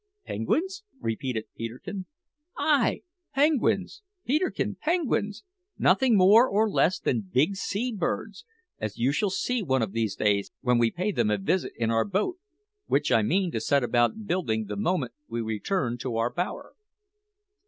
"Penguins?" 0.25 0.81
repeated 0.99 1.45
Peterkin. 1.55 2.07
"Ay, 2.57 3.03
penguins, 3.35 4.01
Peterkin, 4.25 4.73
penguins 4.81 5.43
nothing 5.77 6.17
more 6.17 6.49
or 6.49 6.67
less 6.67 6.97
than 6.99 7.29
big 7.31 7.55
sea 7.55 7.93
birds, 7.95 8.43
as 8.79 8.97
you 8.97 9.11
shall 9.11 9.29
see 9.29 9.61
one 9.61 9.83
of 9.83 9.91
these 9.91 10.15
days 10.15 10.51
when 10.61 10.79
we 10.79 10.89
pay 10.89 11.11
them 11.11 11.29
a 11.29 11.37
visit 11.37 11.73
in 11.77 11.91
our 11.91 12.03
boat, 12.03 12.39
which 12.87 13.11
I 13.11 13.21
mean 13.21 13.51
to 13.51 13.61
set 13.61 13.83
about 13.83 14.25
building 14.25 14.65
the 14.65 14.75
moment 14.75 15.13
we 15.27 15.39
return 15.41 15.99
to 15.99 16.15
our 16.17 16.33
bower." 16.33 16.73